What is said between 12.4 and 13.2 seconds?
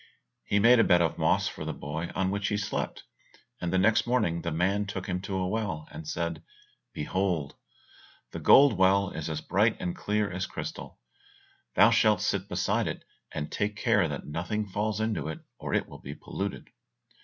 beside it,